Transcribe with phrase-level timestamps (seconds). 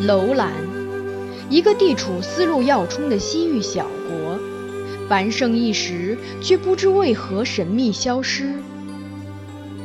[0.00, 0.50] 楼兰，
[1.50, 4.38] 一个地处丝路要冲的西域小国，
[5.06, 8.50] 繁盛一时，却不知为何神秘消失。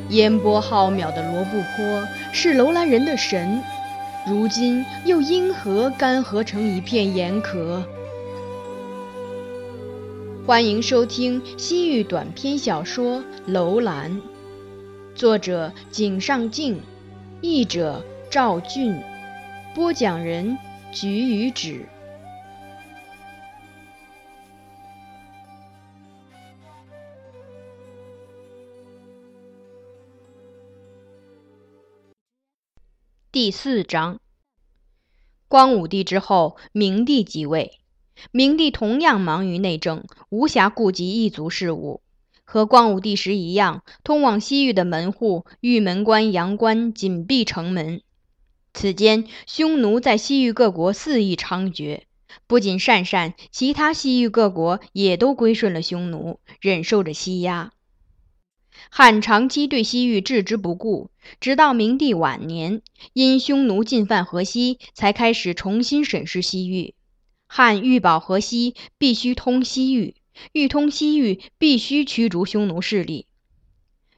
[0.08, 3.60] 烟波浩渺的罗布泊是楼兰人的神，
[4.26, 7.82] 如今又因何干涸成一片盐壳？
[10.46, 14.10] 欢迎收听西域短篇小说《楼兰》，
[15.14, 16.80] 作者井上静，
[17.42, 18.98] 译者赵俊，
[19.76, 20.56] 播讲人
[20.90, 21.86] 菊与纸。
[33.30, 34.18] 第四章，
[35.46, 37.78] 光武帝之后，明帝即位。
[38.30, 42.00] 明帝同样忙于内政，无暇顾及异族事务。
[42.44, 48.00] 和光武帝时一样，通往西域的门户玉门关、阳关紧闭城门。
[48.76, 52.02] 此间，匈奴在西域各国肆意猖獗。
[52.46, 57.72] 不仅鄯善，其他西域各国也都归顺了匈奴，忍受着欺压。
[58.90, 61.08] 汉长期对西域置之不顾，
[61.40, 62.82] 直到明帝晚年，
[63.14, 66.94] 因匈奴进犯河西，才开始重新审视西域。
[67.46, 70.16] 汉欲保河西，必须通西域；
[70.52, 73.26] 欲通西域，必须驱逐匈奴势力。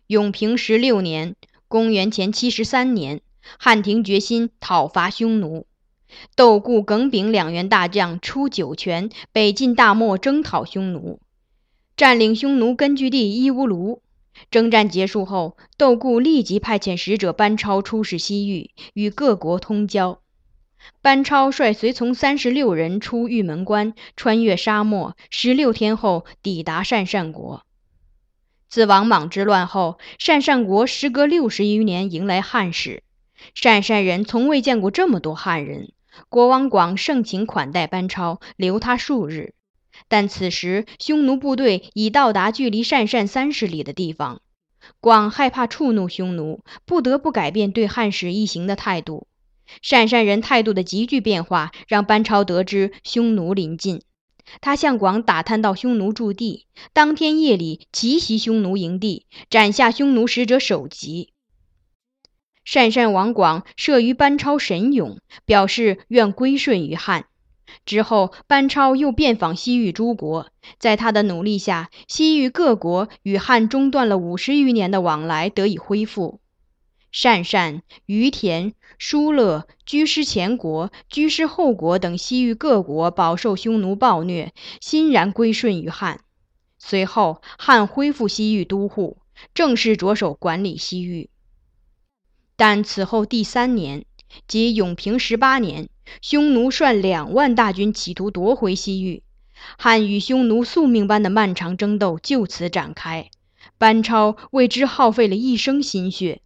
[0.08, 1.36] 永平十六年
[1.68, 3.20] （公元前七十三年），
[3.58, 5.66] 汉廷决心讨伐匈奴。
[6.36, 11.20] 窦固、耿炳两员大将出酒泉，北进大漠征讨匈奴，
[11.96, 14.02] 占领匈奴根据地伊乌卢。
[14.50, 20.20] 征战结束后，窦固立即派遣使者班超出使西域，与各国通交。
[21.02, 27.64] 班超率随从三十六人出玉门关，穿越沙漠，十六天后抵达鄯善国。
[28.68, 33.02] 自王莽之乱后，鄯善国时隔六十余年迎来汉使。
[33.54, 35.92] 鄯善人从未见过这么多汉人。
[36.28, 39.54] 国王广盛情款待班超，留他数日。
[40.08, 44.42] 但此时匈奴部队已到达距离鄯善三十里的地方，
[45.00, 49.26] 广害怕触怒匈奴，不得不改变对汉使一行的态度。
[49.82, 54.02] 鄯善人态度的急剧变化，让班超得知匈奴临近。
[54.60, 61.32] 他向广打探到匈奴驻地，当天夜里奇袭匈奴营地，斩下匈奴使者首级。
[62.68, 67.24] 鄯善王广慑于班超神勇，表示愿归顺于汉。
[67.86, 76.40] 之后，班超又遍访西域诸国，在他的努力下，西域各国与汉中断了五十余年的往来得以恢复。
[77.10, 86.20] 鄯善、于田、疏勒、居师前国、居师后国等西域各国饱受匈奴暴虐，欣然归顺于汉。
[86.78, 89.16] 随后，汉恢复西域都护，
[89.54, 91.30] 正式着手管理西域。
[92.58, 94.04] 但此后第三年，
[94.48, 95.88] 即永平十八年，
[96.20, 99.22] 匈奴率两万大军企图夺回西域，
[99.78, 103.30] 汉与匈奴宿命般的漫长争斗就此展开。
[103.78, 106.42] 班超为之耗费了一生心血。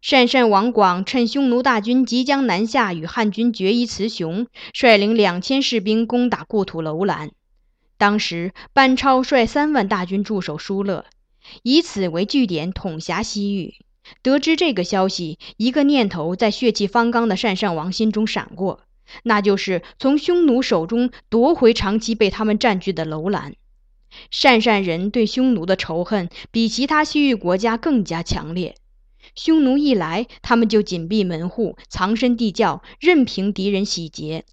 [0.00, 7.32] 鄯善王广趁匈奴大军即将南下，与汉军决一雌雄，率领两千士兵攻打故土楼兰。
[7.96, 11.06] 当时，班超率三万大军驻守疏勒，
[11.64, 13.74] 以此为据点统辖西域。
[14.22, 18.80] 得知这个消息，一个念头在血气方刚的鄯善王心中闪过，
[19.22, 23.54] 那就是从匈奴手中夺回长期被他们占据的楼兰。
[24.32, 28.74] 鄯善人对匈奴的仇恨比其他西域国家更加强烈。
[29.34, 34.44] 匈奴一来，他们就紧闭门户，藏身地窖，任凭敌人洗劫。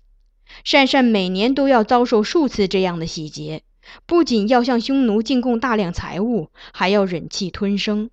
[0.66, 3.64] 鄯善每年都要遭受数次这样的洗劫，
[4.06, 8.10] 不仅要向匈奴进贡大量财物，还要忍气吞声。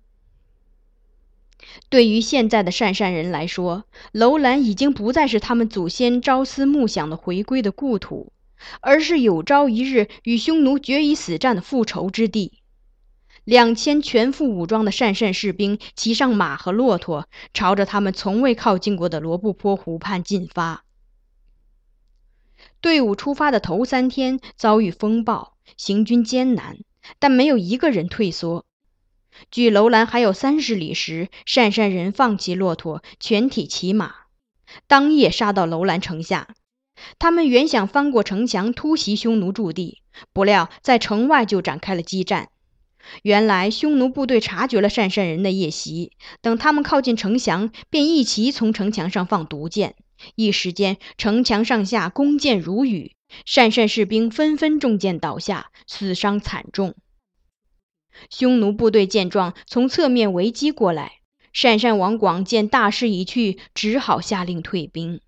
[1.89, 8.31] 对于现在的鄯善人来说，楼兰已经不再是他们祖先朝思暮想的回归的故土，
[8.81, 12.59] 而是有朝一日与匈奴决一死战的复仇之地。
[13.43, 20.85] 两千全副武装的鄯善士兵骑上马和骆驼，朝着他们从未靠近过的罗布泊湖畔进发。
[22.79, 26.77] 队伍出发的头三天遭遇风暴，行军艰难，
[27.19, 28.65] 但没有一个人退缩。
[29.51, 34.13] 距楼兰还有三十里时，鄯善人放弃骆驼，全体骑马，
[34.87, 36.47] 当夜杀到楼兰城下。
[37.19, 40.01] 他们原想翻过城墙突袭匈奴驻地，
[40.31, 42.49] 不料在城外就展开了激战。
[43.23, 49.95] 原来匈奴部队察觉了鄯善人的夜袭，等他们靠近城墙，便一齐从城墙上放毒箭。
[50.35, 53.13] 一时间，城墙上下弓箭如雨，
[53.45, 56.95] 鄯善士兵纷纷中箭倒下，死伤惨重。
[58.29, 61.19] 匈奴部队见状，从侧面围击过来，
[61.53, 65.21] 鄯善王广见大势已去，只好下令退兵。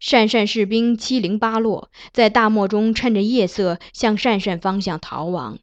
[0.00, 5.58] 鄯善士兵七零八落，在大漠中趁着夜色向鄯善方向逃亡，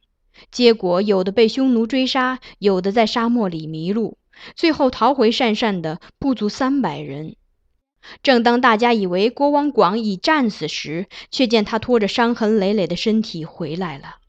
[0.50, 4.18] 结果有的被匈奴追杀，有的在沙漠里迷路，
[4.54, 7.36] 最后逃回鄯善的不足三百人。
[8.22, 14.19] 正当大家以为国王广已战死时，却见他拖着伤痕累累的身体回来了。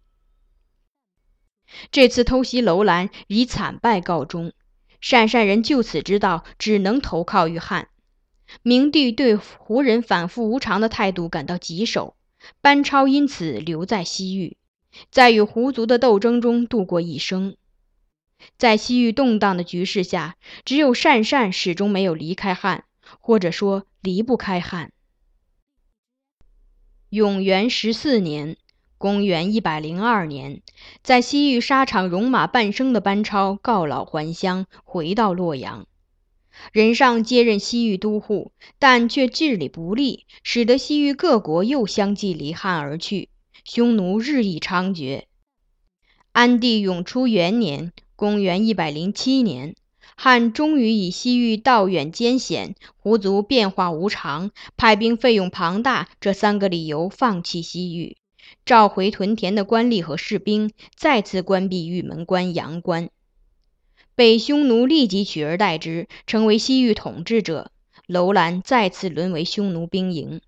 [1.91, 4.53] 这次偷袭楼兰以惨败告终，
[5.01, 7.87] 鄯善人就此知道只能投靠于汉。
[8.63, 12.15] 明帝对胡人反复无常的态度感到棘手，
[12.59, 14.57] 班超因此留在西域，
[15.09, 17.55] 在与胡族的斗争中度过一生。
[18.57, 20.35] 在西域动荡的局势下，
[20.65, 22.83] 只有鄯善始终没有离开汉，
[23.19, 24.91] 或者说离不开汉。
[27.09, 28.57] 永元十四年。
[29.01, 30.61] 公元一百零二年，
[31.01, 35.87] 在西域沙场戎马半生的班超告老还乡，回到洛阳。
[36.71, 43.29] 任上接任西域都护，但却治理不力，使得西域各国又相继离汉而去，
[43.63, 45.23] 匈奴日益猖獗。
[46.31, 49.75] 安帝永初元年（公元一百零七年），
[50.15, 58.17] 汉终于以西域道远艰险、胡族变化无常、派兵费用庞大这三个理由，放弃西域。
[58.65, 63.09] 召回屯田的官吏和士兵，再次关闭玉门关、阳关，
[64.15, 67.71] 被匈奴立即取而代之，成为西域统治者。
[68.07, 70.41] 楼兰再次沦为匈奴兵营。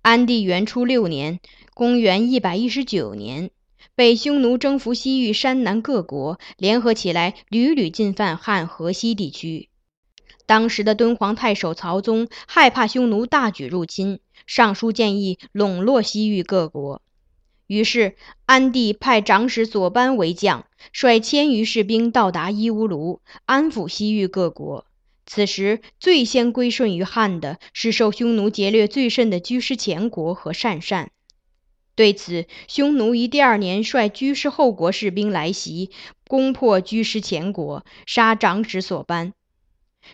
[0.00, 1.40] 安帝元初六年
[1.74, 3.50] （公元119年），
[3.96, 9.70] 被匈奴征服西域山南各国，联合起来，屡屡进犯汉河西地区。
[10.46, 14.20] 当时的敦煌太守曹宗害怕匈奴大举入侵。
[14.46, 17.02] 上书建议笼络西域各国，
[17.66, 18.16] 于是
[18.46, 24.86] 安帝派长史索班为将，率千余士兵到达伊吾卢，安抚西域各国。
[25.24, 31.10] 此时最先归顺于汉的是受匈奴劫掠最甚的居师前国和鄯善。
[31.94, 35.90] 对此，匈奴于第二年率居师后国士兵来袭，
[36.26, 39.32] 攻破居师前国，杀长史索班。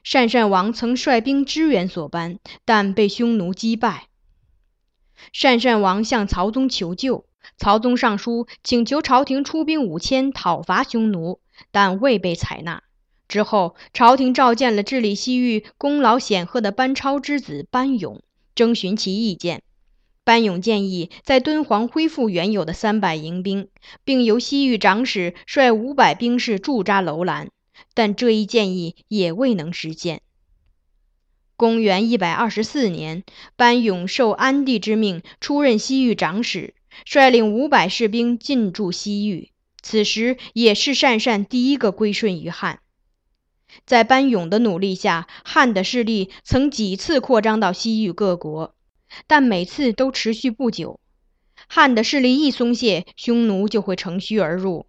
[0.05, 4.08] 鄯善王曾率兵支援索班，但被匈奴击败。
[5.33, 7.25] 鄯善王向曹宗求救，
[7.57, 12.83] 曹宗上书请求朝廷出兵五千讨伐匈奴，但未被采纳。
[13.27, 18.23] 之后，朝廷召见了治理西域功劳显赫的班超之子班勇，
[18.55, 19.63] 征询其意见。
[20.25, 23.69] 班勇建议在敦煌恢复原有的三百营兵，
[24.05, 27.51] 并由西域长史率五百兵士驻扎楼兰，
[27.95, 30.21] 但这一建议也未能实现。
[31.59, 33.25] 公元一百二十四年，
[33.57, 36.73] 班勇受安帝之命出任西域长史，
[37.05, 39.51] 率领五百士兵进驻西域。
[39.83, 42.79] 此时也是鄯善第一个归顺于汉。
[43.85, 48.77] 在班勇的努力下，汉的势力曾几次扩张到西域各国，
[49.27, 51.01] 但每次都持续不久。
[51.67, 54.87] 汉的势力一松懈，匈奴就会乘虚而入。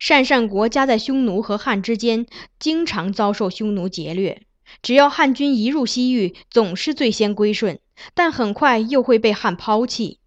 [0.00, 2.26] 鄯善国家在匈奴和汉之间，
[2.60, 4.42] 经常遭受匈奴劫掠。
[4.82, 7.78] 只要汉军一入西域，总是最先归顺，
[8.14, 10.18] 但很快又会被汉抛弃。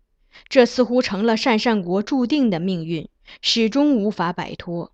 [0.49, 3.09] 这似乎成了鄯善国注定的命运，
[3.41, 4.93] 始终无法摆脱。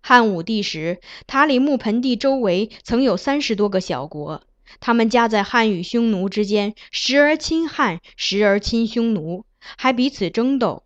[0.00, 4.44] 汉武帝时，塔里木盆地周围曾有三十多个小国，
[4.80, 9.44] 他们夹在汉与匈奴之间，时而亲汉，时而亲匈奴，
[9.76, 10.85] 还彼此争斗。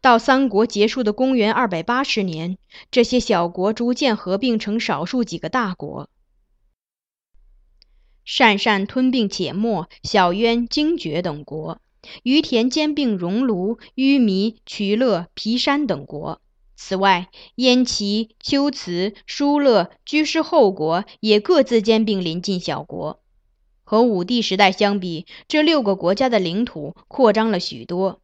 [0.00, 2.58] 到三国结束的公元二百八十年，
[2.90, 6.08] 这些小国逐渐合并成少数几个大国。
[8.26, 11.80] 鄯善吞并且末、小渊、精绝等国，
[12.24, 16.40] 于田兼并戎卢、淤弥、渠勒、皮山等国。
[16.74, 23.22] 此外，燕齐、龟兹、疏勒、居师后国也各自兼并邻近小国。
[23.84, 28.20] 和武帝时代相比，这六个国家的领土扩张了许多。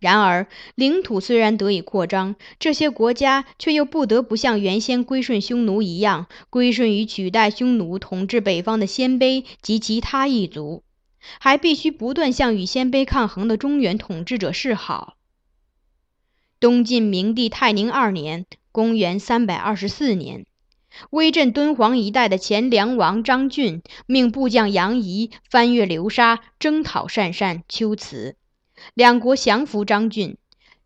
[0.00, 10.82] 然而，领土虽然得以扩张，这些国家却又不得不像原先归顺匈奴一样，归顺于取代匈奴统治北方的鲜卑及其他异族，
[11.38, 15.16] 还必须不断向与鲜卑抗衡的中原统治者示好。
[16.58, 20.46] 东晋明帝泰宁二年（公元324年），
[21.10, 28.36] 威震敦煌一带的前梁王张俊命部将杨仪翻越流沙，征讨鄯善、龟兹。
[28.94, 30.36] 两国降服张俊，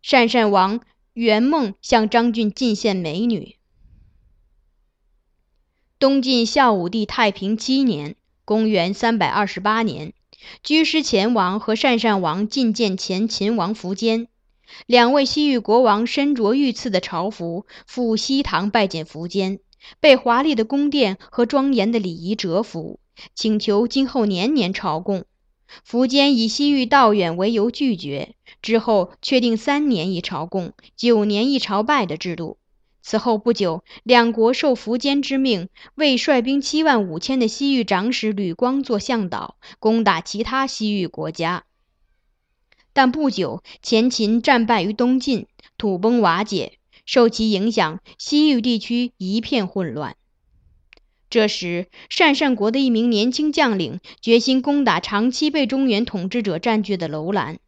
[0.03, 0.81] 鄯善王
[1.13, 3.55] 圆梦向张俊进献美女。
[5.97, 10.13] 东晋孝武帝太平七年（公元328年），
[10.61, 14.27] 居师前王和鄯善王觐见前秦王苻坚，
[14.85, 19.59] 两位西域国王身着御赐的朝服，赴西堂拜见苻坚，
[19.99, 22.99] 被华丽的宫殿和庄严的礼仪折服，
[23.33, 25.25] 请求今后年年朝贡。
[25.87, 32.57] 苻坚以西域道远为由拒绝，之后确定三年一朝贡、九年一朝拜的制度。
[33.01, 41.65] 此后不久，两国受苻坚之命，为率兵七万五千的西域长史吕光做向导，攻打其他西域国家。
[42.93, 45.45] 但不久，前秦战败于东晋，
[45.77, 50.15] 土崩瓦解，受其影响，西域地区一片混乱。
[51.35, 57.59] 这时，鄯善国的一名年轻将领决心攻打长期被中原统治者占据的楼兰。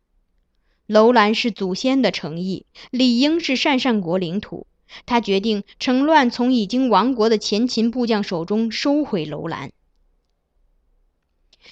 [0.85, 4.67] 楼兰是祖先的城邑，理应是鄯善国领土。
[5.05, 9.73] 他决定趁乱从已经亡国的前秦部将手中收回楼兰。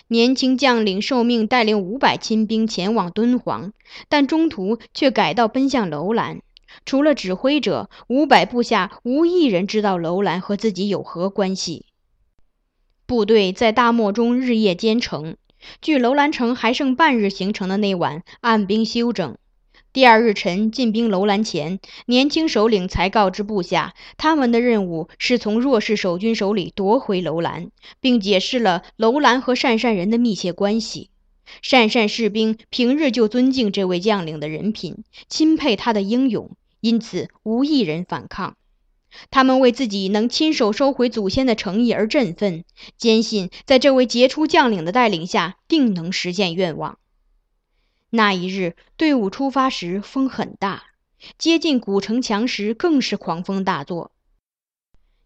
[0.10, 3.72] 年轻将领受命带领五百亲兵前往敦煌，
[4.10, 6.42] 但中途却改道奔向楼兰。
[6.84, 11.86] 除了指挥者，五百部下无一人知道楼兰和自己有何关系。
[13.06, 15.38] 部队在大漠中日夜兼程，
[15.82, 19.38] 距楼兰城还剩半日行程的那晚，按兵休整。
[19.94, 27.70] 第二日晨进兵楼兰前，年轻首领才告知部下，他们的任务是从弱势守军手里夺回楼兰，
[28.02, 31.12] 并解释了楼兰和鄯善人的密切关系。
[31.64, 36.52] 鄯善士兵平日就尊敬这位将领的人品，钦佩他的英勇，
[36.86, 38.58] 因此无一人反抗。
[39.32, 42.64] 他们为自己能亲手收回祖先的诚意而振奋，
[42.96, 47.00] 坚信在这位杰出将领的带领下，定能实现愿望。
[48.12, 50.84] 那一日，队伍出发时风很大，
[51.40, 54.12] 接近古城墙时更是狂风大作。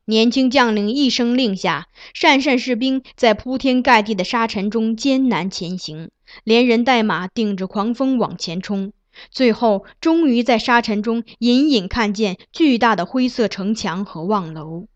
[0.06, 6.10] 年轻将领一声令下，善善士兵在铺天盖地的沙尘中艰难前行，
[6.46, 8.94] 连人带马顶着狂风往前冲。
[9.32, 14.88] 最后，终于在沙尘中隐隐看见巨大的灰色城墙和望楼。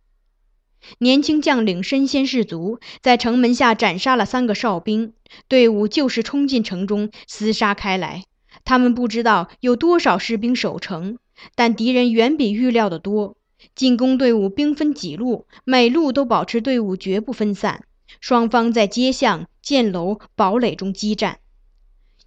[0.98, 5.14] 年轻将领身先士卒，在城门下斩杀了三个哨兵，
[5.48, 8.24] 队伍就是冲进城中，厮杀开来。
[8.66, 11.18] 他们不知道有多少士兵守城，
[11.56, 13.38] 但敌人远比预料的多。
[13.76, 17.86] 进攻队伍兵分几路，每路都保持队伍绝不分散。
[18.20, 21.40] 双方在街巷、箭楼、堡垒中激战。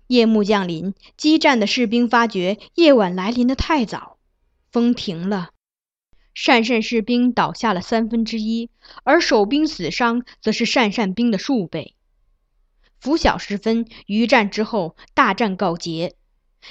[0.07, 4.19] 夜幕降临，激战的士兵发觉夜晚来临的太早，
[4.71, 5.51] 风停了。
[6.35, 8.71] 善善士兵倒下了三分之一，
[9.05, 11.95] 而守兵死伤则是善善兵的数倍。
[13.01, 16.15] 拂晓时分，余战之后，大战告捷。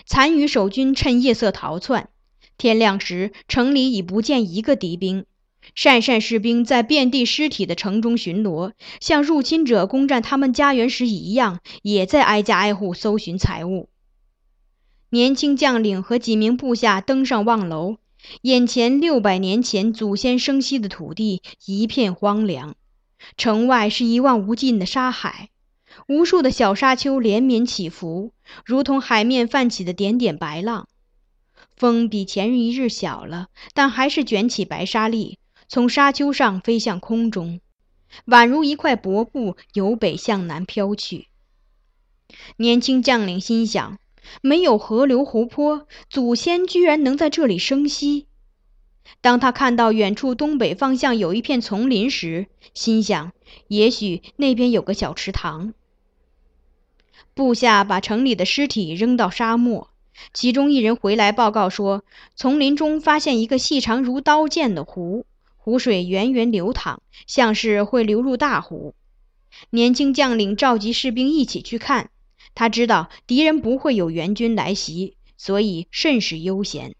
[0.06, 2.10] 残余守军趁夜色逃窜。
[2.58, 5.26] 天亮时，城里已不见一个敌兵。
[5.74, 13.90] 鄯善士兵在遍地尸体的城中巡逻，像入侵者攻占他们家园时一样，也在挨家挨户搜寻财物。
[15.10, 17.98] 年轻将领和几名部下登上望楼。
[18.42, 22.76] 眼前六百年前祖先生息的土地一片荒凉，
[23.38, 25.50] 城外是一望无尽的沙海，
[26.08, 28.34] 无数的小沙丘连绵起伏，
[28.66, 30.88] 如同海面泛起的点点白浪。
[31.78, 37.60] 风比前日一日小了，但还是卷起白沙粒，从沙丘上飞向空中，
[38.28, 41.28] 宛如一块薄布由北向南飘去。
[42.58, 43.98] 年轻将领心想。
[44.42, 48.26] 没有河流湖泊，祖先居然能在这里生息。
[49.22, 53.34] 当他看到远处东北方向有一片丛林时，心想：
[53.68, 55.76] 也许那边有个小池塘。
[57.36, 59.92] 部下把城里的尸体扔到沙漠，
[60.34, 62.04] 其中一人回来报告说，
[62.36, 65.28] 丛林中发现一个细长如刀剑的湖，
[65.66, 68.94] 湖水源源流淌，像是会流入大湖。
[69.72, 72.12] 年轻将领召集士兵一起去看。
[72.54, 76.94] 他知道敌人不会有援军来袭，所以甚是悠闲。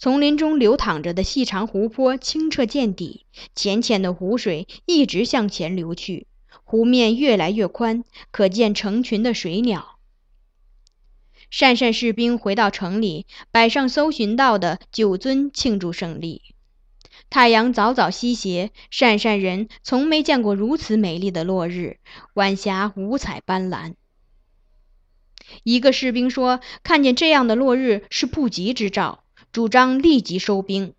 [0.00, 6.26] 丛林中流淌着的细长湖泊清澈见底，浅浅的湖水一直向前流去，
[6.64, 10.00] 湖面越来越宽，可见成群的水鸟。
[11.50, 16.42] 善善士兵回到城里，摆上搜寻到的酒樽庆祝胜利。
[17.30, 21.98] 太阳早早西斜，鄯善人从没见过如此美丽的落日，
[22.34, 23.94] 晚霞五彩斑斓。
[25.62, 30.94] 一个士兵说：“看见这样的落日是不吉之兆，主张立即收兵。”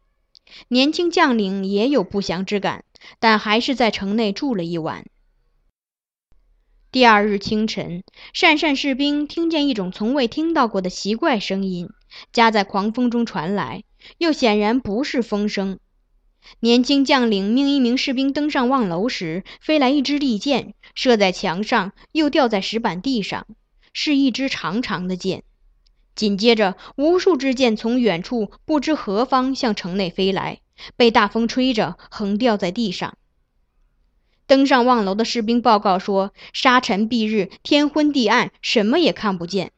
[0.68, 2.84] 年轻将领也有不祥之感，
[3.20, 5.06] 但还是在城内住了一晚。
[6.92, 11.90] 第二日清晨，善善士兵听见一种从未听到过的奇怪声音，
[12.32, 13.84] 夹在狂风中传来，
[14.18, 15.80] 又显然不是风声。
[16.60, 23.48] 年轻将领命一名士兵登上望楼时，飞来一支利箭，射在墙上，又掉在石板地上。
[23.94, 25.44] 是一支长长的箭，
[26.16, 30.60] 紧接着，无数支箭从远处不知何方向城内飞来，
[30.98, 33.18] 被大风吹着横掉在地上。
[34.48, 39.72] 登上望楼的士兵报告说：“沙尘蔽日，天昏地暗，什么也看不见。”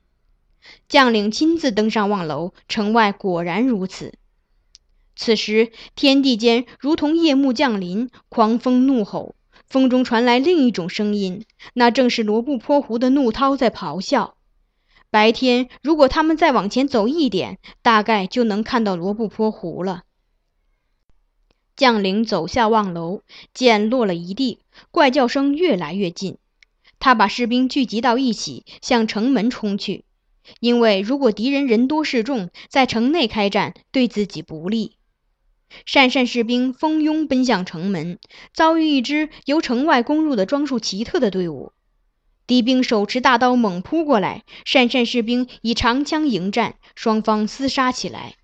[0.90, 4.16] 将领亲自登上望楼，城外果然如此。
[5.18, 9.36] 此时，天地间如同夜幕降临，狂风怒吼，
[9.68, 11.44] 风中传来另一种声音，
[11.74, 14.36] 那正是罗布泊湖的怒涛在咆哮。
[15.10, 20.04] 白天，如果他们再往前走一点，大概就能看到罗布泊湖了。
[21.76, 23.22] 将领走下望楼，
[23.54, 24.60] 剑落了一地，
[24.92, 26.38] 怪叫声越来越近。
[27.00, 30.06] 他把士兵聚集到一起，向城门冲去。
[30.60, 34.97] 因为如果敌人人多势众，在城内开战，对自己不利。
[35.86, 38.20] 善善士兵蜂拥奔向城门，
[38.54, 41.72] 遭遇一支由城外攻入的装束奇特的队伍。
[42.46, 48.36] 敌兵手持大刀猛扑过来，善善士兵以长枪迎战，双方厮杀起来。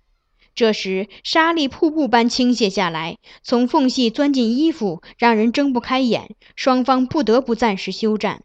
[0.54, 6.36] 这时，沙粒瀑布般倾泻下来，从缝隙钻进衣服，让人睁不开眼。
[6.54, 8.42] 双方不得不暂时休战。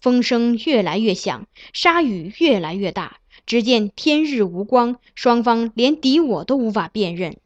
[0.00, 3.16] 风声越来越响，沙雨越来越大。
[3.46, 7.38] 只见天日无光，双方连敌我都无法辨认。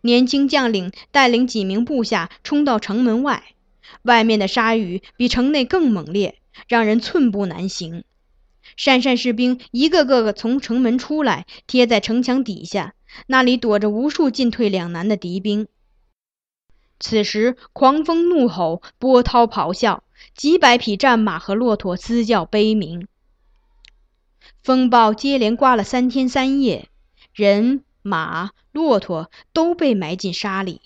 [0.00, 3.42] 年轻将领带领几名部下冲到城门外。
[4.02, 8.04] 外面的沙雨比城内更猛烈，让人寸步难行。
[8.76, 12.94] 鄯善士兵一个个个从城门出来，贴在城墙底下，
[13.26, 15.66] 那里躲着无数进退两难的敌兵。
[17.00, 20.04] 此时，狂风怒吼，波涛咆哮，
[20.36, 23.08] 几百匹战马和骆驼嘶叫悲鸣。
[24.62, 26.88] 风暴接连刮了三天三夜，
[27.34, 30.80] 人马、骆驼都被埋进沙里，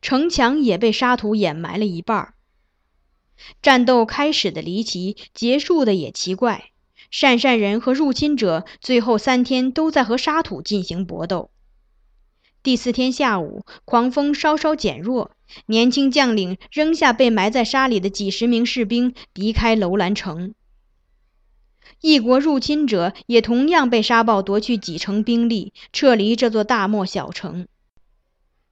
[0.00, 2.34] 城墙也被沙土掩埋了一半。
[3.62, 6.70] 战斗开始的离奇，结束的也奇怪。
[7.12, 11.50] 鄯善人和入侵者最后三天都在和沙土进行搏斗。
[12.62, 15.32] 第四天下午，狂风稍稍减弱，
[15.66, 20.54] 年轻将领扔下被埋在沙里的几十名士兵，离开楼兰城。
[22.00, 27.66] 异国入侵者也同样被沙暴夺去几成兵力，撤离这座大漠小城。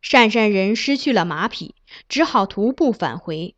[0.02, 1.74] 鄯善人失去了马匹，
[2.08, 3.54] 只好徒步返回。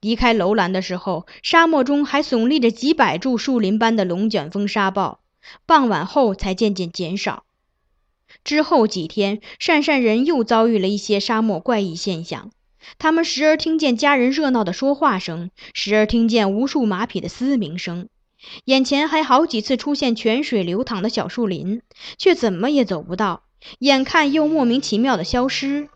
[0.00, 5.20] 离开楼兰的时候，沙漠中还耸立着几百柱树林般的龙卷风沙暴，
[5.66, 7.44] 傍晚后才渐渐减少。
[8.44, 12.50] 之后几天，鄯善人又遭遇了一些沙漠怪异现象。
[12.98, 18.08] 他们时而听见家人热闹的说话声，时而听见无数马匹的嘶鸣声，
[18.64, 21.82] 眼前还好几次出现泉水流淌的小树林，
[22.18, 23.42] 却怎么也走不到，
[23.78, 25.88] 眼看又莫名其妙的消失。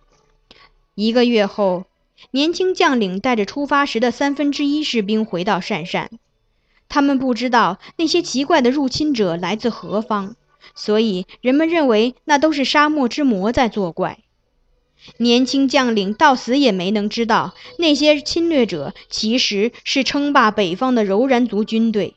[0.95, 1.85] 一个月后。
[2.31, 6.11] 年轻将领带着出发时的三分之一士兵回到鄯善，
[6.89, 10.35] 他们不知道那些奇怪的入侵者来自何方，
[10.75, 14.21] 所以人们认为那都是沙漠之魔在作怪。
[15.19, 22.15] 年轻将领到死也没能知道，那些侵略者其实是称霸北方的柔然族军队。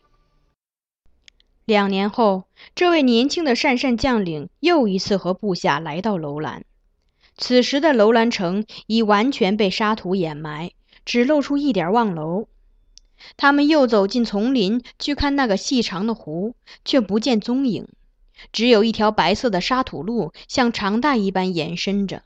[1.67, 6.63] 两年后，这位年轻的鄯善将领又一次和部下来到楼兰。
[7.36, 10.71] 此时的楼兰城已完全被沙土掩埋，
[11.03, 12.47] 只露出一点望楼。
[13.36, 17.89] 他们又走进丛林去看那个细长的湖，却不见踪影，
[18.53, 22.23] 只有一条白色的沙土路像长带一般延伸着。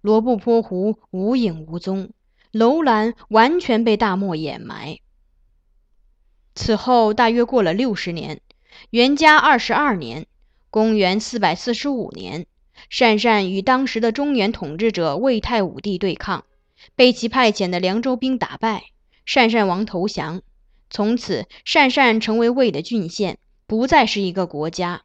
[0.00, 2.12] 罗布泊湖无影无踪，
[2.50, 5.00] 楼兰完全被大漠掩埋。
[6.54, 8.40] 此后大约过了六十年，
[8.88, 10.26] 元嘉二十二年
[10.70, 12.46] （公元四百四十五年）。
[12.90, 16.44] 鄯善与当时的中原统治者魏太武帝对抗，
[16.96, 18.86] 被其派遣的凉州兵打败，
[19.26, 20.42] 鄯善王投降。
[20.88, 25.02] 从此，鄯善成为魏的郡县，不再是一个国家。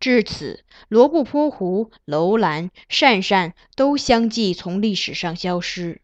[0.00, 6.02] 至此，罗布泊湖、楼兰、鄯善都相继从历史上消失。